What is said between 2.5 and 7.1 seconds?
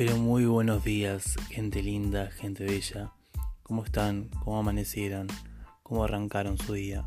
bella. ¿Cómo están? ¿Cómo amanecieron? ¿Cómo arrancaron su día?